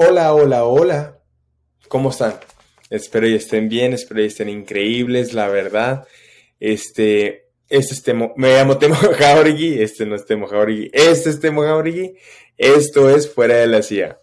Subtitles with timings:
[0.00, 1.18] Hola, hola, hola.
[1.88, 2.34] ¿Cómo están?
[2.88, 6.06] Espero y estén bien, espero y estén increíbles, la verdad.
[6.60, 11.40] Este, este es Temo, me llamo Temo Jauregui, este no es Temo Jauregui, este es
[11.40, 12.14] Temo Jauregui,
[12.56, 14.20] esto es Fuera de la CIA.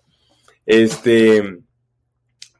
[0.65, 1.43] Este,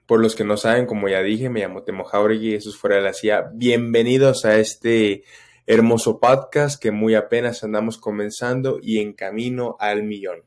[0.06, 2.98] por los que no saben, como ya dije, me llamo Temo Jauregui, eso es Fuera
[2.98, 3.50] de la CIA.
[3.54, 5.24] Bienvenidos a este
[5.66, 10.44] hermoso podcast que muy apenas andamos comenzando y en camino al millón.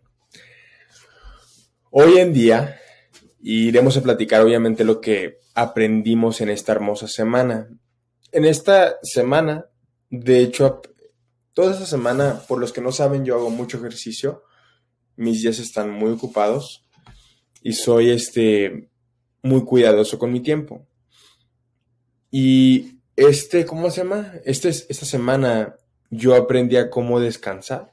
[1.91, 2.79] Hoy en día
[3.43, 7.69] iremos a platicar obviamente lo que aprendimos en esta hermosa semana.
[8.31, 9.67] En esta semana,
[10.11, 10.83] de hecho,
[11.55, 14.45] toda esta semana, por los que no saben, yo hago mucho ejercicio.
[15.17, 16.87] Mis días están muy ocupados
[17.63, 18.91] y soy este
[19.43, 20.87] muy cuidadoso con mi tiempo.
[22.31, 24.35] Y este, ¿cómo se llama?
[24.45, 25.77] Este, esta semana
[26.11, 27.91] yo aprendí a cómo descansar.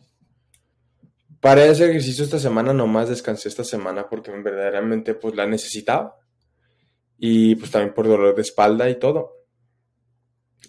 [1.46, 6.16] Para ese ejercicio esta semana nomás descansé esta semana porque verdaderamente pues la necesitaba.
[7.20, 9.46] Y pues también por dolor de espalda y todo.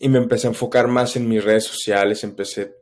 [0.01, 2.75] Y me empecé a enfocar más en mis redes sociales, empecé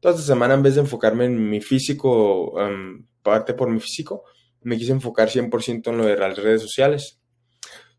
[0.00, 4.24] toda esta semana en vez de enfocarme en mi físico, um, parte por mi físico,
[4.62, 7.20] me quise enfocar 100% en lo de las redes sociales.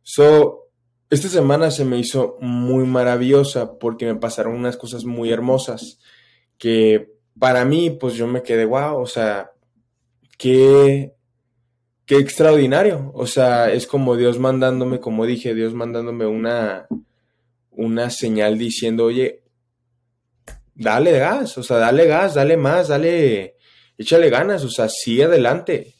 [0.01, 0.71] So,
[1.11, 5.99] esta semana se me hizo muy maravillosa porque me pasaron unas cosas muy hermosas
[6.57, 9.51] que para mí, pues yo me quedé, wow, o sea,
[10.37, 11.13] qué,
[12.05, 13.11] qué extraordinario.
[13.13, 16.87] O sea, es como Dios mandándome, como dije, Dios mandándome una,
[17.71, 19.41] una señal diciendo, oye,
[20.75, 23.55] dale gas, o sea, dale gas, dale más, dale,
[23.97, 25.95] échale ganas, o sea, sigue adelante.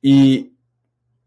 [0.00, 0.52] Y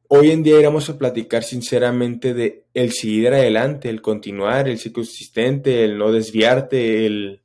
[0.08, 4.92] hoy en día íbamos a platicar sinceramente de el seguir adelante, el continuar, el ser
[4.92, 7.42] consistente, el no desviarte, el,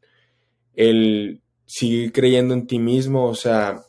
[0.81, 3.85] el seguir creyendo en ti mismo, o sea,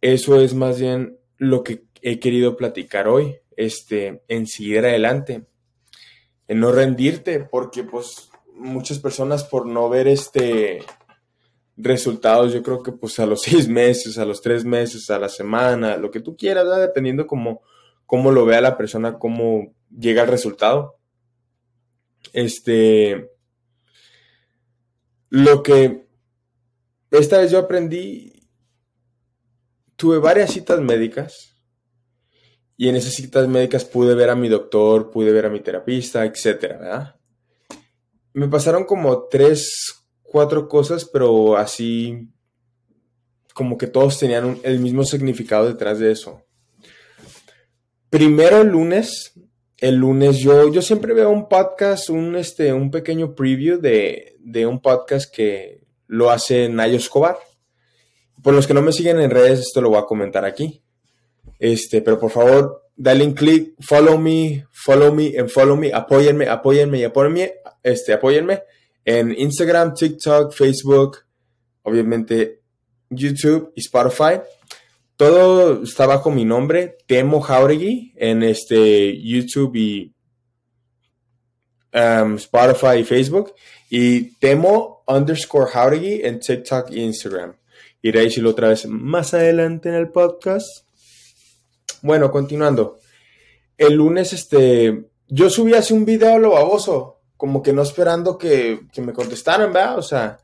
[0.00, 5.44] eso es más bien lo que he querido platicar hoy, este, en seguir adelante,
[6.48, 10.82] en no rendirte, porque pues muchas personas por no ver este
[11.76, 15.28] resultados, yo creo que pues a los seis meses, a los tres meses, a la
[15.28, 17.60] semana, lo que tú quieras, dependiendo cómo,
[18.06, 20.96] cómo lo vea la persona, cómo llega el resultado.
[22.32, 23.29] Este,
[25.30, 26.06] lo que
[27.10, 28.48] esta vez yo aprendí,
[29.96, 31.56] tuve varias citas médicas
[32.76, 36.24] y en esas citas médicas pude ver a mi doctor, pude ver a mi terapista,
[36.24, 37.18] etcétera,
[38.32, 42.28] Me pasaron como tres, cuatro cosas, pero así
[43.54, 46.42] como que todos tenían el mismo significado detrás de eso.
[48.08, 49.34] Primero el lunes
[49.80, 54.66] el lunes yo, yo siempre veo un podcast, un, este, un pequeño preview de, de
[54.66, 57.38] un podcast que lo hace Nayo Escobar.
[58.42, 60.82] Por los que no me siguen en redes, esto lo voy a comentar aquí.
[61.58, 66.48] Este, pero por favor, dale un clic, follow me, follow me, and follow me, apóyenme,
[66.48, 68.62] apóyenme y apóyenme, este, apóyenme
[69.04, 71.18] en Instagram, TikTok, Facebook,
[71.82, 72.60] obviamente
[73.08, 74.40] YouTube y Spotify.
[75.20, 80.14] Todo está bajo mi nombre, Temo Jauregui, en este YouTube y
[81.92, 83.52] um, Spotify y Facebook.
[83.90, 87.54] Y Temo underscore Jauregui en TikTok e Instagram.
[88.00, 90.86] Iré a decirlo otra vez más adelante en el podcast.
[92.00, 92.98] Bueno, continuando.
[93.76, 98.38] El lunes, este, yo subí hace un video a lo baboso, como que no esperando
[98.38, 99.98] que, me contestaran, ¿verdad?
[99.98, 100.38] O sea,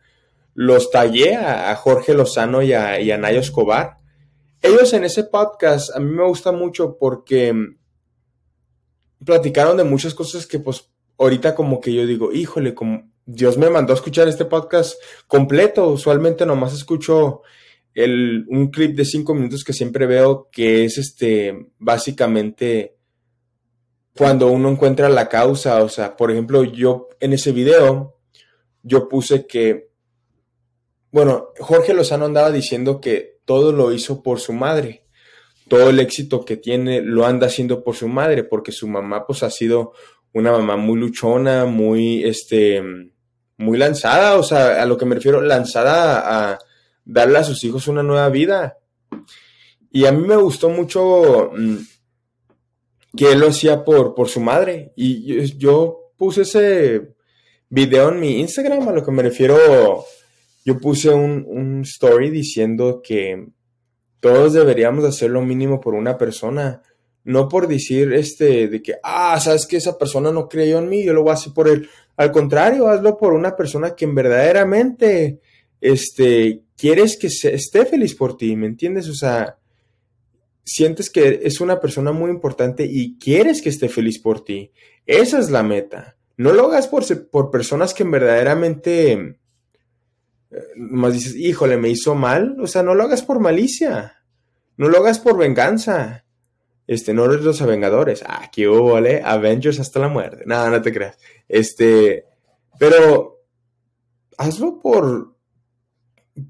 [0.53, 4.05] los tallé a, Jorge Lozano y a, y a Nayo Escobar
[4.63, 7.55] ellos en ese podcast a mí me gusta mucho porque
[9.25, 13.71] platicaron de muchas cosas que pues ahorita como que yo digo, híjole, como Dios me
[13.71, 14.95] mandó a escuchar este podcast
[15.27, 15.89] completo.
[15.89, 17.43] Usualmente nomás escucho
[17.95, 22.97] el, un clip de cinco minutos que siempre veo que es este básicamente
[24.17, 25.83] cuando uno encuentra la causa.
[25.83, 28.17] O sea, por ejemplo, yo en ese video
[28.83, 29.91] yo puse que,
[31.11, 35.05] bueno, Jorge Lozano andaba diciendo que todo lo hizo por su madre.
[35.69, 39.43] Todo el éxito que tiene lo anda haciendo por su madre, porque su mamá pues
[39.43, 39.95] ha sido
[40.33, 42.83] una mamá muy luchona, muy, este,
[43.57, 46.59] muy lanzada, o sea, a lo que me refiero, lanzada a
[47.05, 48.77] darle a sus hijos una nueva vida.
[49.91, 51.77] Y a mí me gustó mucho mm,
[53.17, 54.93] que él lo hacía por, por su madre.
[54.95, 57.15] Y yo, puse ese
[57.69, 60.05] video en mi Instagram, a lo que me refiero,
[60.67, 63.47] yo puse un, story diciendo que
[64.19, 66.83] todos deberíamos hacer lo mínimo por una persona.
[67.23, 71.05] No por decir este de que, ah, sabes que esa persona no creyó en mí,
[71.05, 71.89] yo lo voy a hacer por él.
[72.17, 75.39] Al contrario, hazlo por una persona que verdaderamente
[75.81, 79.09] este, quieres que esté feliz por ti, ¿me entiendes?
[79.09, 79.59] O sea,
[80.65, 84.73] sientes que es una persona muy importante y quieres que esté feliz por ti.
[85.07, 86.17] Esa es la meta.
[86.37, 89.39] No lo hagas por, por personas que verdaderamente
[90.77, 92.57] más dices, híjole, me hizo mal.
[92.61, 94.25] O sea, no lo hagas por malicia.
[94.77, 96.25] No lo hagas por venganza.
[96.87, 98.23] Este, no eres los Avengadores.
[98.27, 99.23] Ah, qué vale.
[99.25, 100.45] Avengers hasta la muerte.
[100.47, 101.19] No, no te creas.
[101.49, 102.27] Este,
[102.79, 103.37] pero
[104.39, 105.35] hazlo por,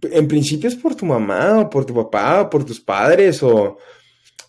[0.03, 3.79] en principio es por tu mamá, o por tu papá, o por tus padres, o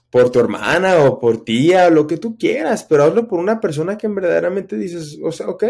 [0.09, 3.59] por tu hermana, o por tía, o lo que tú quieras, pero hazlo por una
[3.59, 5.63] persona que verdaderamente dices, o sea, ok,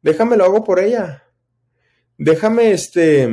[0.00, 1.21] déjame lo hago por ella.
[2.18, 3.28] Déjame, este,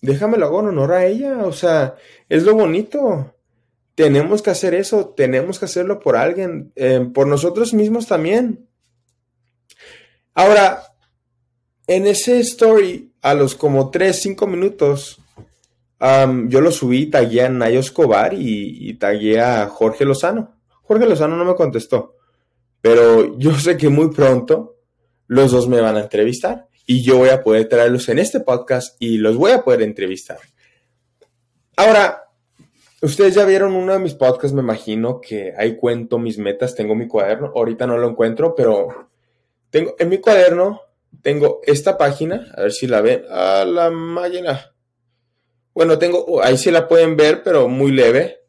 [0.00, 1.96] déjame lo hago en honor a ella, o sea,
[2.28, 3.34] es lo bonito.
[3.94, 8.66] Tenemos que hacer eso, tenemos que hacerlo por alguien, eh, por nosotros mismos también.
[10.34, 10.82] Ahora,
[11.86, 15.20] en ese story, a los como 3, 5 minutos,
[16.48, 20.54] yo lo subí, tagué a Nayo Escobar y, y tagué a Jorge Lozano.
[20.82, 22.16] Jorge Lozano no me contestó,
[22.80, 24.79] pero yo sé que muy pronto
[25.30, 29.00] los dos me van a entrevistar y yo voy a poder traerlos en este podcast
[29.00, 30.38] y los voy a poder entrevistar.
[31.76, 32.24] Ahora,
[33.00, 36.96] ustedes ya vieron uno de mis podcasts, me imagino que ahí cuento mis metas, tengo
[36.96, 39.08] mi cuaderno, ahorita no lo encuentro, pero
[39.70, 40.80] tengo en mi cuaderno
[41.22, 44.74] tengo esta página, a ver si la ven, a la máquina.
[45.72, 48.40] Bueno, tengo, oh, ahí sí la pueden ver, pero muy leve.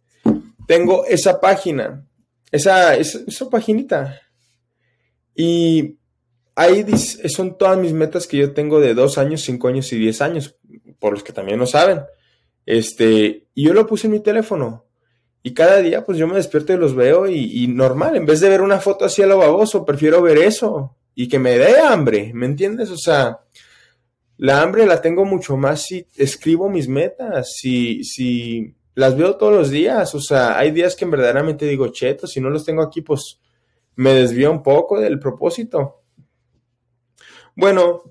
[0.65, 2.07] Tengo esa página,
[2.51, 4.19] esa, esa, esa paginita.
[5.35, 5.99] Y
[6.55, 6.85] ahí
[7.29, 10.55] son todas mis metas que yo tengo de dos años, cinco años y diez años,
[10.99, 12.01] por los que también lo saben.
[12.65, 14.85] Este, y yo lo puse en mi teléfono.
[15.43, 18.49] Y cada día, pues yo me despierto y los veo y, normal, en vez de
[18.49, 22.31] ver una foto así a lo baboso, prefiero ver eso y que me dé hambre,
[22.33, 22.91] ¿me entiendes?
[22.91, 23.39] O sea,
[24.37, 29.53] la hambre la tengo mucho más si escribo mis metas, si, si las veo todos
[29.53, 33.01] los días, o sea, hay días que verdaderamente digo, cheto, si no los tengo aquí,
[33.01, 33.39] pues
[33.95, 36.00] me desvío un poco del propósito.
[37.55, 38.03] Bueno,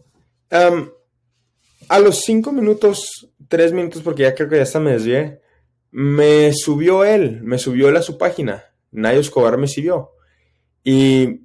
[0.51, 5.41] a los cinco minutos, tres minutos, porque ya creo que ya hasta me desvié,
[5.91, 8.65] me subió él, me subió él a su página.
[8.93, 10.13] Nayo Escobar me siguió.
[10.85, 11.43] Y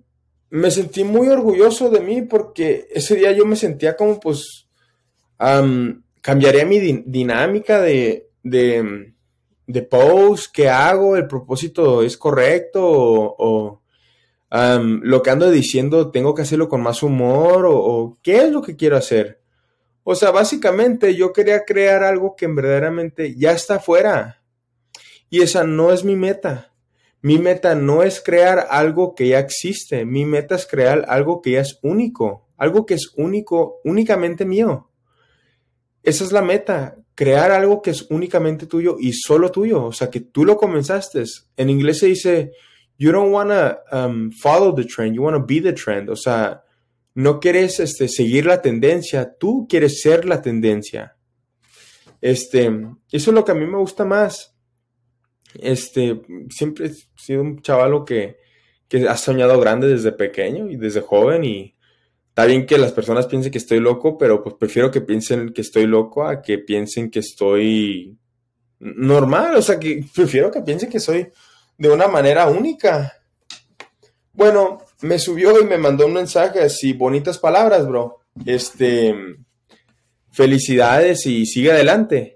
[0.50, 4.68] me sentí muy orgulloso de mí porque ese día yo me sentía como pues
[5.38, 9.14] cambiaría mi dinámica de, de,
[9.68, 13.82] de, post que hago, el propósito es correcto o,
[14.50, 18.62] lo que ando diciendo tengo que hacerlo con más humor o, o, qué es lo
[18.62, 19.42] que quiero hacer.
[20.04, 24.44] O sea, básicamente yo quería crear algo que verdaderamente ya está afuera
[25.30, 26.72] y esa no es mi meta.
[27.22, 31.52] Mi meta no es crear algo que ya existe, mi meta es crear algo que
[31.52, 34.92] ya es único, algo que es único, únicamente mío.
[36.04, 40.12] Esa es la meta, crear algo que es únicamente tuyo y solo tuyo, o sea,
[40.12, 41.24] que tú lo comenzaste.
[41.58, 42.52] En inglés se dice,
[42.98, 46.16] you don't want to um, follow the trend, you want to be the trend, o
[46.16, 46.64] sea,
[47.14, 51.16] no quieres este, seguir la tendencia, tú quieres ser la tendencia.
[52.22, 52.66] Este,
[53.12, 54.56] eso es lo que a mí me gusta más.
[55.54, 58.38] Este, siempre he sido un chavalo que,
[58.88, 61.76] que ha soñado grande desde pequeño y desde joven y
[62.28, 65.62] está bien que las personas piensen que estoy loco, pero pues prefiero que piensen que
[65.62, 68.18] estoy loco a que piensen que estoy
[68.80, 71.30] normal, o sea, que prefiero que piensen que soy
[71.78, 73.14] de una manera única.
[74.34, 78.20] Bueno, me subió y me mandó un mensaje así, bonitas palabras, bro.
[78.46, 79.16] Este,
[80.32, 82.36] felicidades y sigue adelante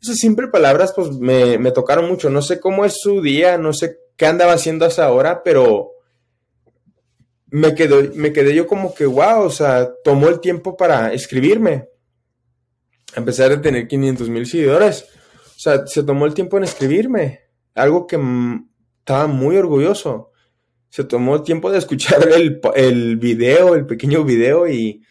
[0.00, 2.30] esas simples palabras pues me, me, tocaron mucho.
[2.30, 5.92] No sé cómo es su día, no sé qué andaba haciendo hasta ahora, pero
[7.46, 11.88] me, quedó, me quedé yo como que, wow, o sea, tomó el tiempo para escribirme.
[13.16, 15.06] A pesar de tener 500 mil seguidores.
[15.56, 17.40] O sea, se tomó el tiempo en escribirme.
[17.74, 18.18] Algo que
[19.08, 20.32] estaba muy orgulloso.
[20.90, 25.02] Se tomó tiempo de escuchar el, el video, el pequeño video y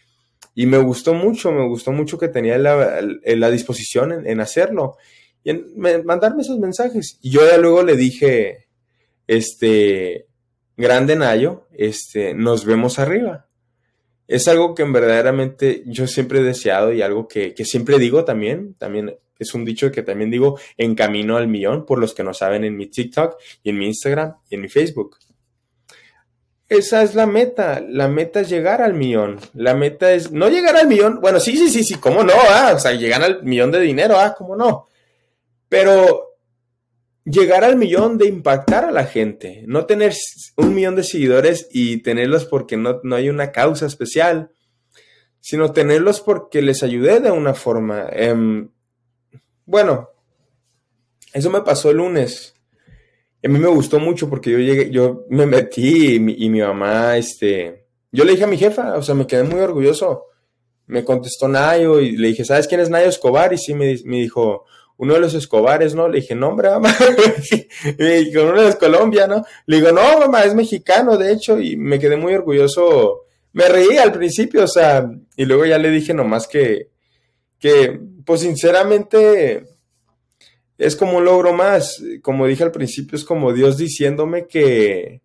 [0.57, 4.97] y me gustó mucho, me gustó mucho que tenía la, la disposición en, hacerlo
[5.43, 5.67] y en
[6.03, 7.19] mandarme esos mensajes.
[7.21, 8.65] Y yo ya luego le dije,
[9.27, 10.25] este,
[10.75, 13.47] grande Nayo, este, nos vemos arriba.
[14.27, 18.73] Es algo que verdaderamente yo siempre he deseado y algo que, que siempre digo también,
[18.79, 22.33] también es un dicho que también digo en camino al millón, por los que no
[22.33, 25.17] saben en mi TikTok y en mi Instagram y en mi Facebook.
[26.69, 27.81] Esa es la meta.
[27.87, 29.39] La meta es llegar al millón.
[29.53, 31.19] La meta es no llegar al millón.
[31.21, 34.19] Bueno, sí, sí, sí, sí, cómo no, ah, o sea, llegar al millón de dinero,
[34.19, 34.87] ah, cómo no.
[35.69, 36.27] Pero
[37.23, 40.13] llegar al millón de impactar a la gente, no tener
[40.55, 44.51] un millón de seguidores y tenerlos porque no, no hay una causa especial,
[45.39, 48.07] sino tenerlos porque les ayudé de una forma.
[48.11, 48.69] Em,
[49.67, 50.09] bueno,
[51.33, 52.55] Eso me pasó el lunes.
[53.43, 57.85] a mí me gustó mucho porque yo llegué, yo me metí y mi, mamá, este,
[58.11, 60.23] yo le dije a mi jefa, o sea, me quedé muy orgulloso.
[60.87, 63.51] Me contestó Nayo y le dije, ¿sabes quién es Nayo Escobar?
[63.51, 66.07] Y sí, me, me dijo, uno de los Escobares, ¿no?
[66.07, 66.95] Le dije, no, hombre, mamá.
[67.99, 69.43] me dijo, uno de Colombia, ¿no?
[69.65, 73.25] Le digo, no, mamá, es mexicano, de hecho, y me quedé muy orgulloso.
[73.51, 76.89] Me reí al principio, o sea, y luego ya le dije nomás que,
[77.59, 79.65] que, pues sinceramente,
[80.77, 82.03] es como un logro más.
[82.21, 85.21] Como dije al principio, es como Dios diciéndome que,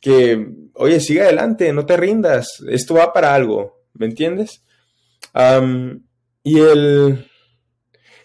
[0.00, 4.62] que, oye, sigue adelante, no te rindas, esto va para algo, ¿me entiendes?
[6.42, 7.28] y el,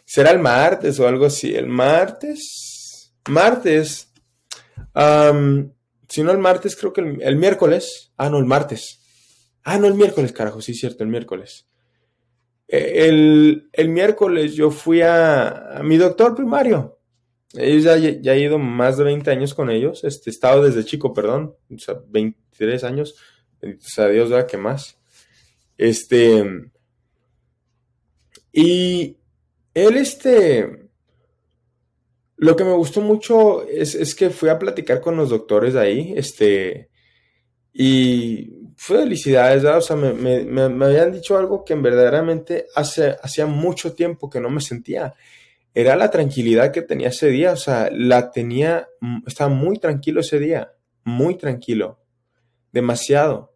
[0.05, 4.11] será el martes o algo así, el martes, martes,
[6.09, 8.99] si no el martes, creo que el, miércoles, ah, no, el martes,
[9.63, 11.67] ah, no, el miércoles, carajo, sí, cierto, el miércoles.
[12.67, 16.99] E, el, miércoles yo fui a, mi doctor primario.
[17.53, 20.03] Ellos ya, ya, he ido más de 20 años con ellos.
[20.03, 21.55] Este, he estado desde chico, perdón.
[21.73, 23.15] O sea, 23 años.
[23.61, 24.47] O sea, Dios, ¿verdad?
[24.47, 24.97] ¿Qué más?
[25.77, 26.71] Este.
[28.51, 29.17] Y
[29.73, 30.83] él, este,
[32.37, 36.89] lo que me gustó mucho es, que fui a platicar con los doctores ahí, este,
[37.73, 44.29] y felicidades, o sea, me, habían dicho algo que en verdaderamente hace, hacía mucho tiempo
[44.29, 45.13] que no me sentía.
[45.73, 48.89] Era la tranquilidad que tenía ese día, o sea, la tenía,
[49.25, 50.73] estaba muy tranquilo ese día,
[51.05, 51.97] muy tranquilo,
[52.73, 53.53] demasiado.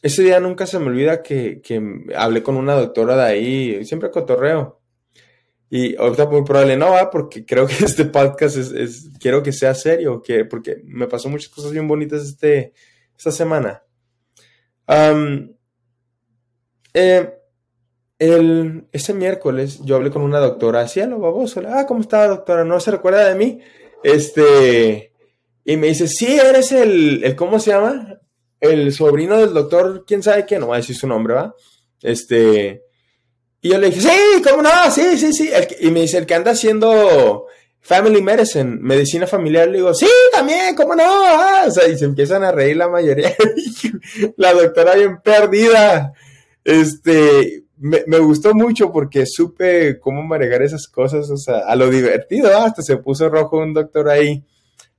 [0.00, 1.60] Ese día nunca se me olvida que,
[2.16, 4.80] hablé con una doctora de ahí, siempre cotorreo.
[5.70, 9.74] Y ahorita muy probable no va, porque creo que este podcast es, quiero que sea
[9.74, 12.72] serio, que, porque me pasó muchas cosas bien bonitas este,
[13.16, 13.82] esta semana.
[16.92, 17.34] Eh,
[18.18, 22.28] el, ese miércoles yo hablé con una doctora, así a lo baboso, ah, ¿cómo está
[22.28, 22.64] doctora?
[22.64, 23.60] ¿No se recuerda de mí?
[24.02, 25.12] Este,
[25.64, 28.20] y me dice, sí, eres el, el ¿cómo se llama?
[28.64, 31.54] el sobrino del doctor, quién sabe qué, no voy a decir su nombre, ¿va?
[32.02, 32.82] Este,
[33.60, 34.90] y yo le dije, sí, ¿cómo no?
[34.90, 35.50] Sí, sí, sí.
[35.80, 37.46] y me dice, el que anda haciendo
[37.84, 41.04] Family Medicine, medicina familiar, le digo, sí, también, ¿cómo no?
[41.04, 43.36] Ah, o sea, y se empiezan a reír la mayoría.
[44.38, 46.14] la doctora bien perdida.
[46.64, 51.90] Este, me, me, gustó mucho porque supe cómo manejar esas cosas, o sea, a lo
[51.90, 54.42] divertido, hasta se puso rojo un doctor ahí.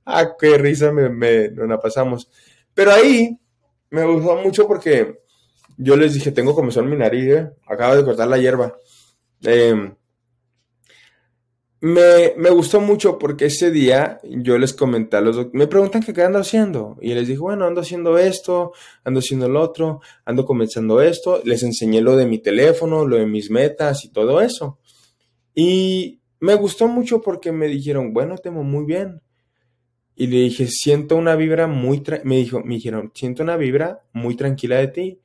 [0.04, 2.30] Ah, qué risa me, me, nos la pasamos.
[2.72, 3.36] Pero ahí
[3.90, 5.18] me gustó mucho porque
[5.76, 7.50] yo les dije, tengo comezón en mi nariz, ¿eh?
[7.66, 8.76] acabo de cortar la hierba.
[9.42, 9.92] Em,
[11.80, 16.38] me, gustó mucho porque ese día yo les comenté a los me preguntan qué ando
[16.38, 16.96] haciendo.
[17.00, 18.72] Y les dije, bueno, ando haciendo esto,
[19.04, 21.40] ando haciendo lo otro, ando comenzando esto.
[21.44, 24.78] Les enseñé lo de mi teléfono, lo de mis metas y todo eso.
[25.54, 29.20] Y me gustó mucho porque me dijeron, bueno, temo muy bien.
[30.14, 34.34] Y le dije, siento una vibra muy, me dijo, me dijeron, siento una vibra muy
[34.34, 35.20] tranquila de ti.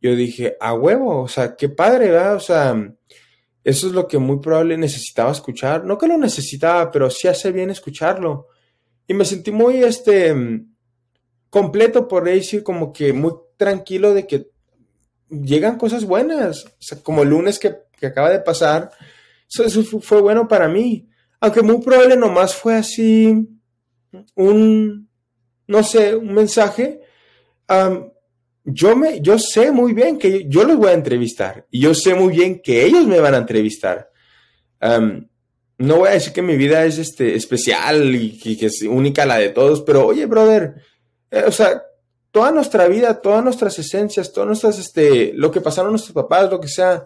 [0.00, 2.34] Yo dije, a huevo, o sea, qué padre, ¿verdad?
[2.34, 2.74] O sea,
[3.64, 5.84] eso es lo que muy probable necesitaba escuchar.
[5.84, 8.48] No que lo necesitaba, pero sí hace bien escucharlo.
[9.06, 10.34] Y me sentí muy, este,
[11.50, 14.50] completo, por decir, como que muy tranquilo de que
[15.28, 16.64] llegan cosas buenas.
[16.64, 18.90] O sea, como el lunes que, acaba de pasar,
[19.48, 21.08] eso, eso, fue bueno para mí.
[21.40, 23.48] Aunque muy probable nomás fue así
[24.34, 25.08] un,
[25.66, 27.00] no sé, un mensaje,
[28.64, 32.14] yo, me, yo sé muy bien que yo los voy a entrevistar y yo sé
[32.14, 34.10] muy bien que ellos me van a entrevistar.
[34.80, 39.38] no voy a decir que mi vida es este, especial y, que es única la
[39.38, 40.74] de todos, pero oye, brother,
[41.30, 41.82] eh, o sea,
[42.30, 46.60] toda nuestra vida, todas nuestras esencias, todas nuestras, este, lo que pasaron nuestros papás, lo
[46.60, 47.04] que sea,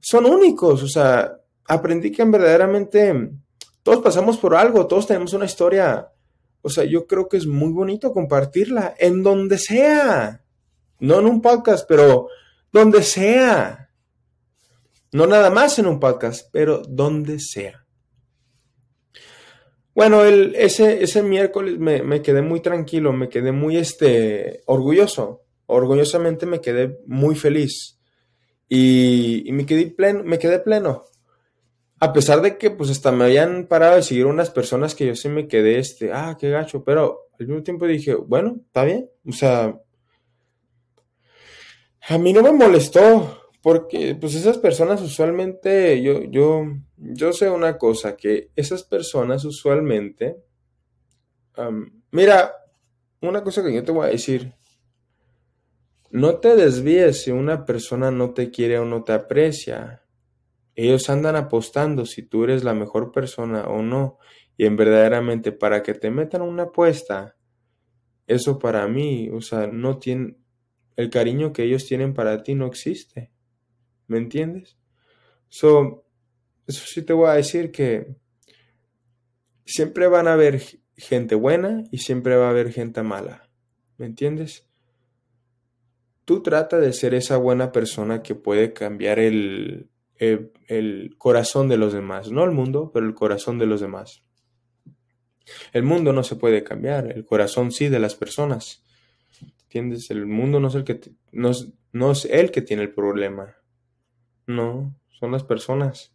[0.00, 0.82] son únicos.
[0.82, 1.36] O sea,
[1.66, 3.30] aprendí que verdaderamente
[3.82, 6.08] todos pasamos por algo, todos tenemos una historia
[6.66, 10.42] o sea, yo creo que es muy bonito compartirla en donde sea.
[10.98, 12.28] No en un podcast, pero
[12.72, 13.90] donde sea.
[15.12, 17.86] No nada más en un podcast, pero donde sea.
[19.94, 25.44] Bueno, el, ese, ese miércoles me, quedé muy tranquilo, me quedé muy este, orgulloso.
[25.64, 27.98] Orgullosamente me quedé muy feliz.
[28.68, 31.04] Y, y me, quedé pleno, me quedé pleno.
[31.98, 35.16] A pesar de que pues hasta me habían parado de seguir unas personas que yo
[35.16, 39.08] sí me quedé, este, ah, qué gacho, pero al mismo tiempo dije, bueno, está bien,
[39.26, 39.80] o sea,
[42.08, 46.64] a mí no me molestó, porque pues esas personas usualmente, yo, yo,
[46.96, 50.36] yo sé una cosa, que esas personas usualmente,
[52.10, 52.52] mira,
[53.20, 54.54] una cosa que yo te voy a decir,
[56.10, 60.06] no te desvíes si una persona no te quiere o no te aprecia
[60.76, 64.18] ellos andan apostando si tú eres la mejor persona o no.
[64.58, 67.34] Y en verdaderamente para que te metan una apuesta,
[68.26, 70.36] eso para mí, o sea, no tiene,
[70.96, 73.30] el cariño que ellos tienen para ti no existe.
[74.06, 74.76] ¿Me entiendes?
[75.48, 76.04] So,
[76.66, 78.16] eso sí te voy a decir que
[79.64, 80.62] siempre van a haber
[80.96, 83.48] gente buena y siempre va a haber gente mala.
[83.98, 84.66] ¿Me entiendes?
[86.24, 91.92] Tú trata de ser esa buena persona que puede cambiar el, el, corazón de los
[91.92, 92.30] demás.
[92.30, 94.22] No el mundo, pero el corazón de los demás.
[95.72, 98.84] El mundo no se puede cambiar, el corazón sí de las personas.
[99.66, 100.10] ¿Entiendes?
[100.10, 101.00] El mundo no es el que
[101.32, 101.50] no,
[101.92, 103.56] no es el que tiene el problema.
[104.46, 106.14] No, son las personas.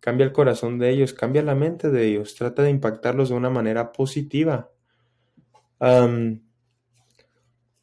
[0.00, 3.48] Cambia el corazón de ellos, cambia la mente de ellos, trata de impactarlos de una
[3.50, 4.70] manera positiva.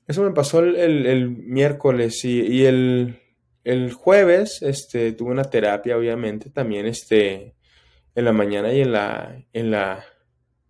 [0.07, 3.17] eso me pasó el, miércoles y, el,
[3.93, 7.55] jueves este, tuve una terapia, obviamente, también este,
[8.13, 10.03] en la mañana y en la, en la,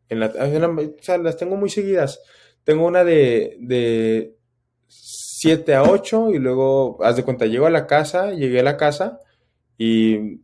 [0.08, 2.22] en la, o sea, las tengo muy seguidas.
[2.64, 4.36] Tengo una de, de
[4.88, 8.78] 7 a 8 y luego, haz de cuenta, llego a la casa, llegué a la
[8.78, 9.20] casa
[9.78, 10.42] y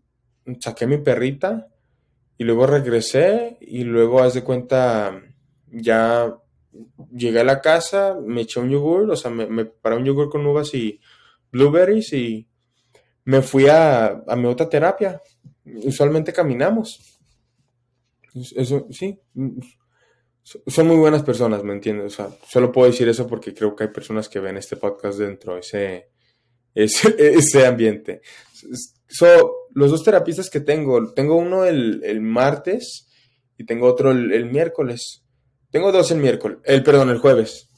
[0.60, 1.68] saqué mi perrita
[2.38, 5.22] y luego regresé y luego, haz de cuenta,
[5.72, 6.36] ya
[7.12, 10.30] llegué a la casa, me eché un yogur, o sea, me, me preparé un yogur
[10.30, 11.00] con uvas y
[11.52, 12.48] blueberries y
[13.26, 15.22] me fui a, a mi otra terapia.
[15.66, 17.20] Usualmente caminamos.
[18.56, 19.20] Eso, sí,
[20.68, 22.14] son muy buenas personas, ¿me entiendes?
[22.14, 25.20] O sea, solo puedo decir eso porque creo que hay personas que ven este podcast
[25.20, 26.10] dentro de ese,
[26.74, 28.22] ese, ambiente.
[29.08, 33.10] So, los dos terapistas que tengo, tengo uno el, martes
[33.58, 35.26] y tengo otro el, miércoles.
[35.70, 37.70] Tengo dos el miércoles, el perdón, el jueves.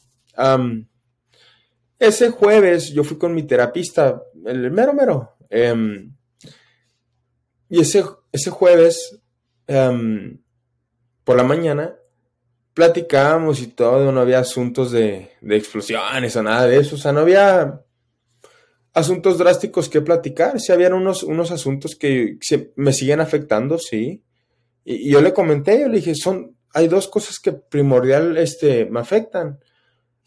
[1.97, 5.37] ese jueves yo fui con mi terapista, el mero mero.
[5.49, 6.15] Em,
[7.67, 9.19] y ese, ese jueves,
[9.65, 10.39] em,
[11.23, 11.95] por la mañana,
[12.79, 17.19] platicábamos y todo, no había asuntos de, explosiones o nada de eso, o sea, no
[17.19, 17.81] había
[18.93, 22.37] asuntos drásticos que platicar, sí habían unos, unos asuntos que
[22.77, 24.23] me siguen afectando, sí,
[24.85, 29.01] y, yo le comenté, yo le dije, son, hay dos cosas que primordial este, me
[29.01, 29.59] afectan.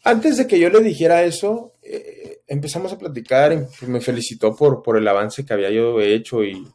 [0.03, 4.83] Antes de que yo le dijera eso, eh, empezamos a platicar, y me felicitó por,
[4.83, 6.67] por el avance que había yo hecho y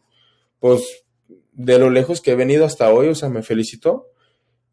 [0.59, 1.05] pues
[1.53, 4.09] de lo lejos que he venido hasta hoy, o sea, me felicitó.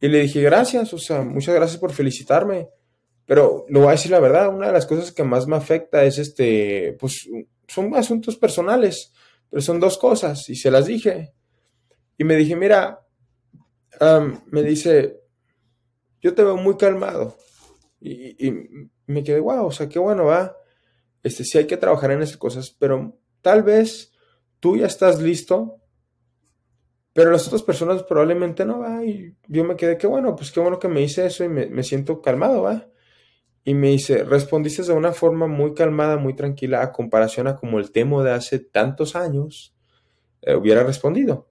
[0.06, 2.70] Y le dije, gracias, o sea, muchas gracias por felicitarme.
[3.26, 6.04] Pero lo voy a decir la verdad, una de las cosas que más me afecta
[6.04, 7.28] es este, pues
[7.68, 9.12] son asuntos personales,
[9.50, 11.34] pero son dos cosas y se las dije.
[12.20, 13.04] Y me dije, mira,
[14.52, 15.22] me dice,
[16.22, 17.36] yo te veo muy calmado.
[18.00, 18.54] Y,
[19.08, 20.56] me quedé, wow, o sea, qué bueno va.
[21.24, 24.14] Este, sí hay que trabajar en esas cosas, pero tal vez
[24.60, 25.82] tú ya estás listo
[27.16, 29.06] pero las otras personas probablemente no, va.
[29.06, 31.82] Y yo me quedé, qué bueno, pues qué bueno que me hice eso y me,
[31.82, 32.90] siento calmado, va.
[33.64, 37.80] Y me dice, respondiste de una forma muy calmada, muy tranquila, a comparación a como
[37.80, 39.74] el temo de hace tantos años
[40.42, 41.48] eh, hubiera respondido.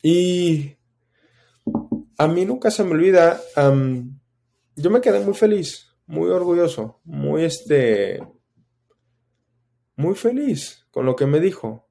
[0.00, 0.76] y
[2.18, 3.40] a mí nunca se me olvida,
[4.76, 8.22] yo me quedé muy feliz, muy orgulloso, muy este,
[9.96, 11.85] muy feliz con lo que me dijo.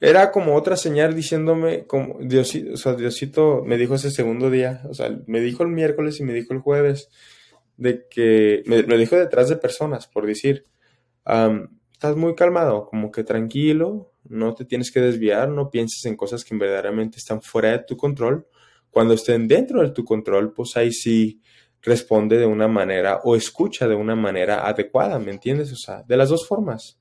[0.00, 4.82] Era como otra señal diciéndome, como Diosito, o sea, Diosito me dijo ese segundo día,
[4.88, 7.08] o sea, me dijo el miércoles y me dijo el jueves,
[7.76, 10.66] de que, me, dijo detrás de personas, por decir,
[11.24, 16.44] estás muy calmado, como que tranquilo, no te tienes que desviar, no pienses en cosas
[16.44, 18.46] que verdaderamente están fuera de tu control.
[18.90, 21.40] Cuando estén dentro de tu control, pues ahí sí
[21.82, 25.72] responde de una manera o escucha de una manera adecuada, ¿me entiendes?
[25.72, 26.98] O sea, de las dos formas.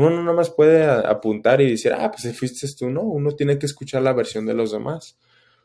[0.00, 3.58] Uno no nada más puede apuntar y decir, ah, pues fuiste tú, no, uno tiene
[3.58, 5.18] que escuchar la versión de los demás.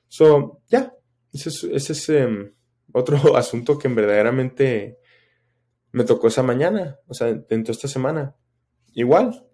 [0.09, 0.93] So, ya,
[1.31, 2.53] ese es, em,
[2.91, 4.99] otro asunto que verdaderamente
[5.91, 8.35] me tocó esa mañana, o sea, dentro de esta semana.
[8.93, 9.45] Igual.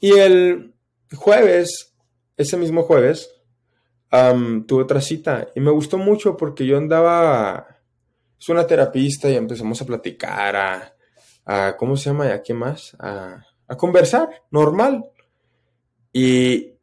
[0.00, 0.74] Y el
[1.14, 1.94] jueves,
[2.36, 3.30] ese mismo jueves,
[4.10, 7.80] tuve otra cita y me gustó mucho porque yo andaba,
[8.38, 10.96] es una terapista y empezamos a platicar,
[11.48, 12.32] a, ¿cómo se llama?
[12.32, 12.94] ¿A qué más?
[13.00, 13.42] A,
[13.78, 15.06] conversar, normal.
[16.12, 16.74] Y,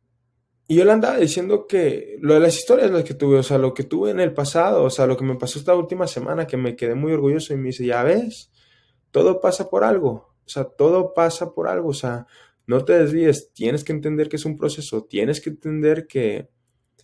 [0.68, 3.60] y, yo le andaba diciendo que lo de las historias las que tuve, o sea,
[3.60, 6.48] lo que tuve en el pasado, o sea, lo que me pasó esta última semana,
[6.48, 8.52] que me quedé muy orgulloso y me dice, ya ves,
[9.12, 12.26] todo pasa por algo, o sea, todo pasa por algo, o sea,
[12.66, 16.50] no te desvíes, tienes que entender que es un proceso, tienes que entender que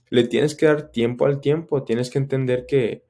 [0.10, 3.06] le tienes que dar tiempo al tiempo, tienes que entender que,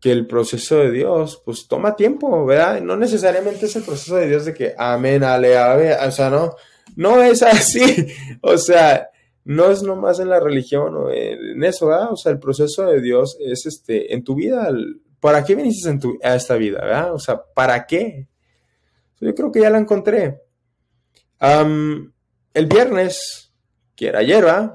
[0.00, 2.80] que el proceso de Dios, pues toma tiempo, ¿verdad?
[2.80, 6.56] No necesariamente es el proceso de Dios de que amén, ale, ave, o sea, no,
[6.96, 8.06] no es así,
[8.40, 9.10] o sea,
[9.44, 12.12] no es nomás en la religión o en eso, ¿verdad?
[12.12, 14.70] O sea, el proceso de Dios es este, en tu vida,
[15.20, 17.12] ¿para qué viniste a esta vida, ¿verdad?
[17.12, 18.26] O sea, ¿para qué?
[19.20, 20.40] Yo creo que ya la encontré.
[21.40, 23.52] el viernes,
[23.94, 24.74] que era ayer, ¿verdad?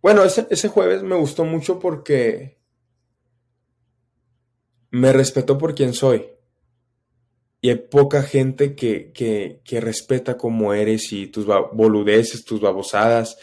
[0.00, 2.58] Bueno, ese, jueves me gustó mucho porque
[4.90, 6.26] me respetó por quien soy.
[7.60, 13.36] Y hay poca gente que, que, respeta como eres y tus boludeces, tus babosadas.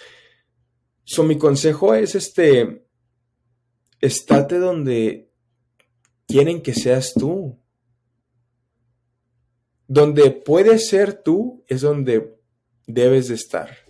[1.04, 2.86] So, mi consejo es este,
[4.00, 5.30] estate donde
[6.28, 7.60] quieren que seas tú.
[9.88, 12.40] Donde puedes ser tú es donde
[12.88, 13.85] debes de estar.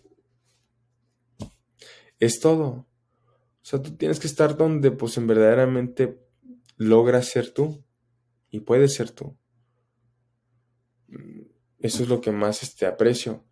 [2.19, 2.65] Es todo.
[2.67, 6.19] O sea, tú tienes que estar donde pues en verdaderamente
[6.78, 7.84] logras ser tú
[8.51, 9.36] y puedes ser tú.
[11.80, 13.43] Eso es lo que más este, aprecio.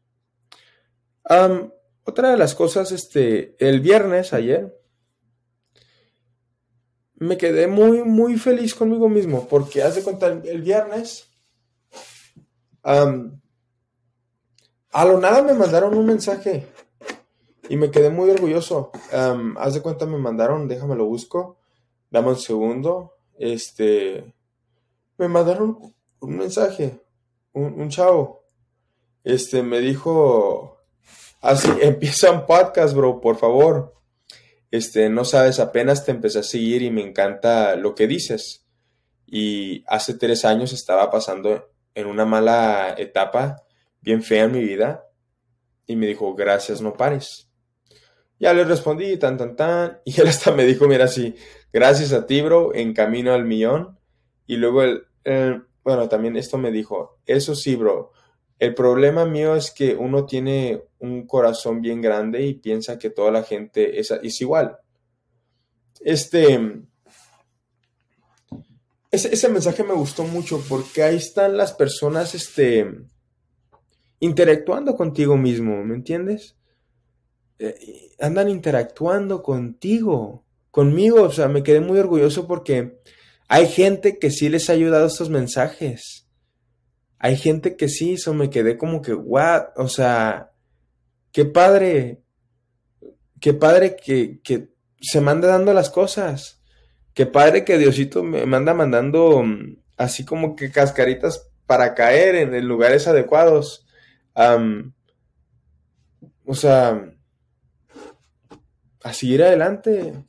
[2.03, 4.79] otra de las cosas, este, el viernes, ayer,
[7.15, 11.27] me quedé muy, muy feliz conmigo mismo, porque haz de cuenta, el viernes,
[12.83, 13.05] a
[15.05, 16.67] lo nada me mandaron un mensaje
[17.69, 18.91] y me quedé muy orgulloso.
[19.11, 21.57] haz de cuenta, me mandaron, déjame lo busco,
[22.11, 23.13] dame un segundo.
[23.37, 24.33] Este,
[25.17, 25.77] me mandaron
[26.19, 26.99] un mensaje,
[27.53, 28.43] un, chavo.
[29.23, 30.77] Este, me dijo,
[31.41, 33.93] así, empieza un podcast, bro, por favor.
[34.71, 38.65] Este, no sabes, apenas te empecé a seguir y me encanta lo que dices.
[39.25, 43.63] Y hace tres años estaba pasando en una mala etapa,
[44.01, 45.07] bien fea en mi vida.
[45.85, 47.49] Y me dijo, gracias, no pares.
[48.39, 49.99] Ya le respondí, tan, tan, tan.
[50.05, 51.35] Y él hasta me dijo, mira, sí,
[51.71, 53.97] gracias a ti, bro, en camino al millón.
[54.47, 55.05] Y luego él,
[55.83, 58.11] bueno, también esto me dijo, eso sí, bro,
[58.59, 63.31] el problema mío es que uno tiene un corazón bien grande y piensa que toda
[63.31, 64.77] la gente es, es igual.
[65.99, 66.59] Este,
[69.11, 72.89] ese, ese, mensaje me gustó mucho porque ahí están las personas, este,
[74.19, 76.55] interactuando contigo mismo, ¿me entiendes?
[77.59, 81.23] Eh, andan interactuando contigo, conmigo.
[81.23, 82.99] O sea, me quedé muy orgulloso porque
[83.47, 86.27] hay gente que sí les ha ayudado estos mensajes.
[87.19, 90.51] Hay gente que sí, eso me quedé como que, what, o sea,
[91.31, 92.21] qué padre,
[93.39, 96.61] qué padre que, que se manda dando las cosas.
[97.13, 102.67] Qué padre que Diosito me manda mandando mm, así como que cascaritas para caer en,
[102.67, 103.85] lugares adecuados.
[106.45, 107.13] o sea,
[109.03, 110.25] a seguir adelante.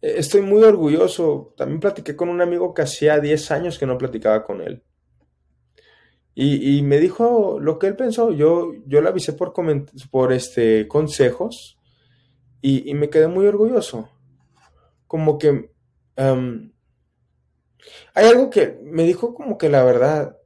[0.00, 1.54] E, estoy muy orgulloso.
[1.56, 4.82] También platiqué con un amigo que hacía 10 años que no platicaba con él.
[6.34, 8.32] Y, me dijo lo que él pensó.
[8.32, 9.52] Yo, yo le avisé por,
[10.10, 11.78] por este, consejos
[12.62, 14.08] y, me quedé muy orgulloso.
[15.06, 15.70] Como que
[18.14, 20.38] hay algo que me dijo como que la verdad,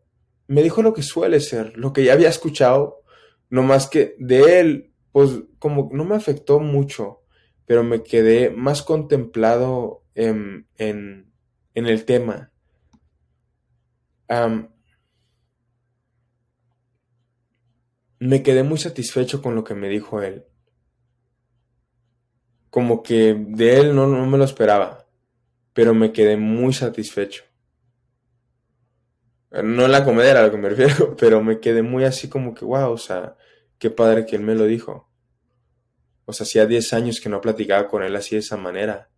[0.46, 3.02] me dijo lo que suele ser, lo que ya había escuchado,
[3.50, 7.22] no más que de él pues como no me afectó mucho,
[7.64, 10.66] pero me quedé más contemplado en,
[11.74, 12.52] el tema.
[18.18, 20.44] me quedé muy satisfecho con lo que me dijo él.
[22.68, 25.06] Como que de él no, no me lo esperaba,
[25.72, 27.44] pero me quedé muy satisfecho.
[29.50, 32.52] No en la comedia a lo que me refiero, pero me quedé muy así como
[32.52, 33.38] que, wow, o sea,
[33.78, 35.08] qué padre que él me lo dijo.
[36.24, 39.10] O sea, hacía 10 años que no platicaba con él así de esa manera.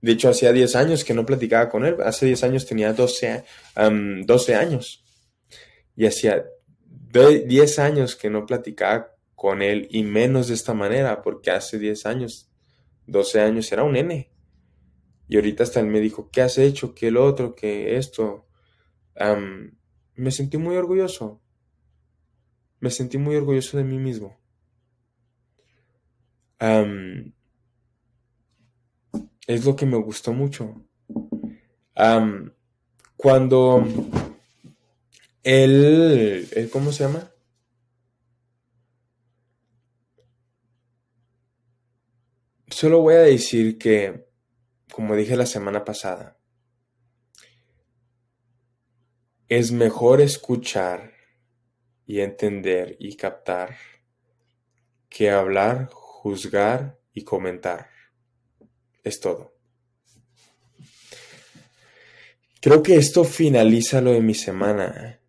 [0.00, 1.96] De hecho, hacía 10 años que no platicaba con él.
[2.04, 3.44] Hace 10 años tenía 12,
[4.24, 5.04] 12 años.
[5.96, 6.44] Y hacía
[7.12, 12.06] 10 años que no platicaba con él y menos de esta manera, porque hace 10
[12.06, 12.50] años,
[13.06, 14.30] 12 años era un nene.
[15.28, 16.94] Y ahorita hasta él me dijo, ¿qué has hecho?
[16.94, 17.54] ¿Qué el otro?
[17.54, 18.46] ¿Qué esto?
[20.16, 21.40] me sentí muy orgulloso.
[22.84, 24.36] Me sentí muy orgulloso de mí mismo
[29.46, 30.84] es lo que me gustó mucho.
[33.16, 33.86] cuando
[35.42, 37.32] él, ¿cómo se llama?
[42.68, 44.28] Solo voy a decir que,
[44.92, 46.38] como dije la semana pasada,
[49.48, 51.13] es mejor escuchar
[52.06, 53.76] y entender y captar
[55.08, 55.88] que hablar
[56.24, 57.90] juzgar y comentar.
[59.02, 59.54] es todo.
[62.62, 65.20] Creo que esto finaliza lo de mi semana.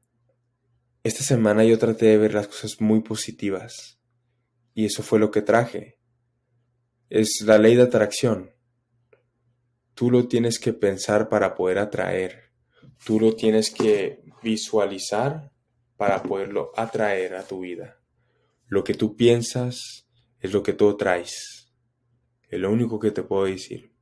[1.04, 4.00] Esta semana yo traté de ver las cosas muy positivas
[4.74, 6.00] y eso fue lo que traje.
[7.10, 8.56] Es la ley de atracción.
[9.96, 12.54] Tú lo tienes que pensar para poder atraer.
[13.06, 15.52] Tú lo tienes que visualizar
[15.98, 18.00] para poderlo atraer a tu vida.
[18.68, 20.08] Lo que tú piensas
[20.40, 21.74] es lo que tú traes.
[22.50, 23.94] Es lo único que te puedo decir.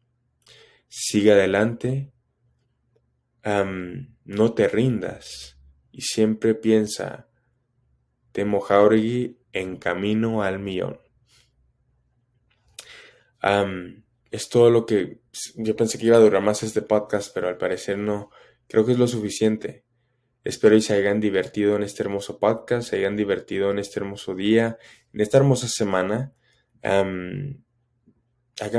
[0.87, 2.13] Sigue adelante
[3.43, 5.57] no te rindas
[5.91, 7.29] y siempre piensa,
[8.31, 10.99] Temo Jauregui en camino al millón.
[14.31, 15.21] es todo lo que
[15.55, 18.31] yo pensé que iba a durar más este podcast, pero al parecer no.
[18.67, 19.85] Creo que es lo suficiente.
[20.43, 24.35] Espero y se hayan divertido en este hermoso podcast, se hayan divertido en este hermoso
[24.35, 24.77] día,
[25.13, 26.33] en esta hermosa semana.
[26.83, 27.63] hayan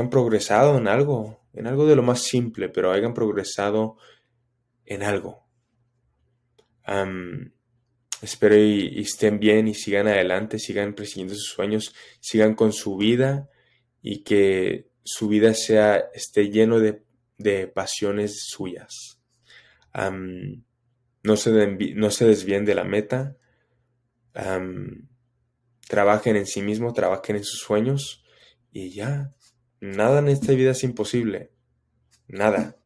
[0.09, 3.97] progresado en algo, en algo de lo más simple, pero hayan progresado
[4.85, 5.47] en algo.
[8.21, 13.49] espero y, estén bien y sigan adelante, sigan persiguiendo sus sueños, sigan con su vida
[14.03, 17.03] y que su vida sea, esté lleno de,
[17.73, 19.19] pasiones suyas.
[21.25, 23.35] No, se no se desvíen de la meta.
[25.87, 28.23] trabajen en sí mismo, trabajen en sus sueños
[28.71, 29.33] y ya.
[29.81, 31.51] Nada en esta vida es imposible.
[32.27, 32.77] Nada.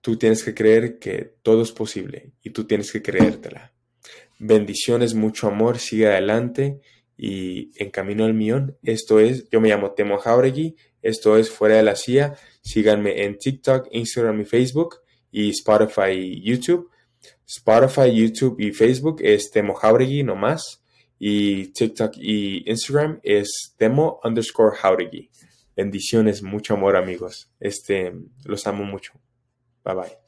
[0.00, 3.74] Tú tienes que creer que todo es posible y tú tienes que creértela.
[4.38, 6.80] Bendiciones, mucho amor, sigue adelante
[7.16, 8.78] y en camino al millón.
[8.82, 12.36] Esto es, yo me llamo Temo Jauregui, esto es Fuera de la CIA.
[12.62, 15.05] Síganme en TikTok, Instagram y Facebook
[15.36, 16.90] y Spotify y YouTube.
[17.46, 20.82] Spotify, YouTube y Facebook es Temo Jauregui nomás
[21.18, 25.30] y TikTok y Instagram es Temo underscore Jauregui.
[25.76, 27.50] Bendiciones, mucho amor amigos.
[27.60, 29.12] Este, los amo mucho.
[29.84, 30.25] Bye bye.